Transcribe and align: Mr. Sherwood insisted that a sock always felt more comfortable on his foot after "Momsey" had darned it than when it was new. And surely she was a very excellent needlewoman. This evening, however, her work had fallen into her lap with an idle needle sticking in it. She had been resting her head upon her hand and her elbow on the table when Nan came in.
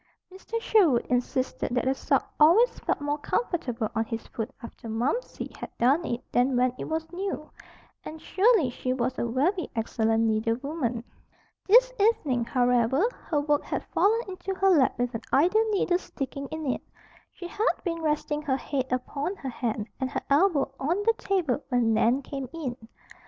Mr. 0.33 0.59
Sherwood 0.59 1.05
insisted 1.11 1.75
that 1.75 1.87
a 1.87 1.93
sock 1.93 2.33
always 2.39 2.79
felt 2.79 3.01
more 3.01 3.19
comfortable 3.19 3.87
on 3.93 4.03
his 4.03 4.25
foot 4.25 4.49
after 4.63 4.89
"Momsey" 4.89 5.51
had 5.55 5.69
darned 5.77 6.07
it 6.07 6.23
than 6.31 6.57
when 6.57 6.73
it 6.79 6.85
was 6.85 7.11
new. 7.11 7.51
And 8.03 8.19
surely 8.19 8.71
she 8.71 8.93
was 8.93 9.19
a 9.19 9.27
very 9.27 9.69
excellent 9.75 10.23
needlewoman. 10.23 11.03
This 11.67 11.93
evening, 11.99 12.45
however, 12.45 13.03
her 13.27 13.41
work 13.41 13.63
had 13.63 13.85
fallen 13.93 14.21
into 14.27 14.55
her 14.55 14.71
lap 14.71 14.97
with 14.97 15.13
an 15.13 15.21
idle 15.31 15.69
needle 15.69 15.99
sticking 15.99 16.47
in 16.47 16.65
it. 16.65 16.81
She 17.31 17.47
had 17.47 17.69
been 17.83 18.01
resting 18.01 18.41
her 18.41 18.57
head 18.57 18.91
upon 18.91 19.35
her 19.35 19.49
hand 19.49 19.87
and 19.99 20.09
her 20.09 20.21
elbow 20.31 20.73
on 20.79 20.97
the 21.03 21.13
table 21.19 21.63
when 21.69 21.93
Nan 21.93 22.23
came 22.23 22.49
in. 22.53 22.75